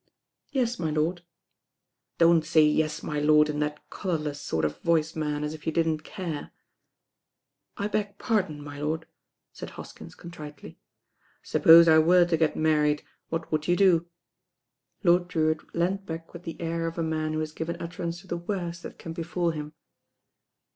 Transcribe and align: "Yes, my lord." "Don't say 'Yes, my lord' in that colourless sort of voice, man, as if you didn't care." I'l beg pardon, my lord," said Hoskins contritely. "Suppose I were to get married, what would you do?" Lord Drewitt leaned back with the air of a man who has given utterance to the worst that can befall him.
"Yes, 0.49 0.79
my 0.79 0.89
lord." 0.89 1.21
"Don't 2.17 2.43
say 2.43 2.63
'Yes, 2.63 3.03
my 3.03 3.19
lord' 3.19 3.49
in 3.49 3.59
that 3.59 3.87
colourless 3.91 4.41
sort 4.41 4.65
of 4.65 4.79
voice, 4.81 5.15
man, 5.15 5.43
as 5.43 5.53
if 5.53 5.67
you 5.67 5.71
didn't 5.71 6.03
care." 6.03 6.49
I'l 7.77 7.87
beg 7.87 8.17
pardon, 8.17 8.63
my 8.63 8.79
lord," 8.81 9.05
said 9.53 9.69
Hoskins 9.77 10.15
contritely. 10.15 10.79
"Suppose 11.43 11.87
I 11.87 11.99
were 11.99 12.25
to 12.25 12.35
get 12.35 12.55
married, 12.55 13.03
what 13.29 13.51
would 13.51 13.67
you 13.67 13.75
do?" 13.75 14.07
Lord 15.03 15.27
Drewitt 15.27 15.75
leaned 15.75 16.07
back 16.07 16.33
with 16.33 16.45
the 16.45 16.59
air 16.59 16.87
of 16.87 16.97
a 16.97 17.03
man 17.03 17.33
who 17.33 17.39
has 17.41 17.51
given 17.51 17.79
utterance 17.79 18.21
to 18.21 18.27
the 18.27 18.37
worst 18.37 18.81
that 18.81 18.97
can 18.97 19.13
befall 19.13 19.51
him. 19.51 19.71